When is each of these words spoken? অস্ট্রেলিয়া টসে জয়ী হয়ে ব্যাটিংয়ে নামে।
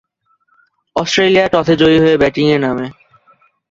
অস্ট্রেলিয়া 0.95 1.45
টসে 1.47 1.75
জয়ী 1.75 1.97
হয়ে 1.99 2.15
ব্যাটিংয়ে 2.17 2.57
নামে। 2.57 2.87